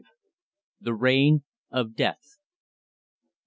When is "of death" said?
1.69-2.37